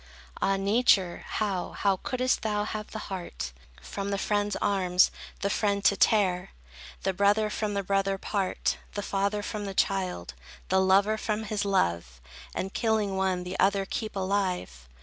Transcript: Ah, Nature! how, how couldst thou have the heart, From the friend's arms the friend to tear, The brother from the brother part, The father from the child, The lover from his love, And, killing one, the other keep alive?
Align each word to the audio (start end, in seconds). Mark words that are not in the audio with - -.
Ah, 0.41 0.57
Nature! 0.57 1.25
how, 1.27 1.73
how 1.73 1.97
couldst 1.97 2.41
thou 2.41 2.63
have 2.63 2.89
the 2.89 2.97
heart, 3.13 3.53
From 3.83 4.09
the 4.09 4.17
friend's 4.17 4.55
arms 4.55 5.11
the 5.41 5.49
friend 5.51 5.85
to 5.85 5.95
tear, 5.95 6.49
The 7.03 7.13
brother 7.13 7.51
from 7.51 7.75
the 7.75 7.83
brother 7.83 8.17
part, 8.17 8.79
The 8.95 9.03
father 9.03 9.43
from 9.43 9.65
the 9.65 9.75
child, 9.75 10.33
The 10.69 10.81
lover 10.81 11.19
from 11.19 11.43
his 11.43 11.65
love, 11.65 12.19
And, 12.55 12.73
killing 12.73 13.15
one, 13.15 13.43
the 13.43 13.59
other 13.59 13.85
keep 13.85 14.15
alive? 14.15 14.87